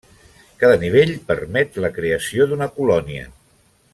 [0.61, 3.31] Cada nivell permet la creació d'una colònia.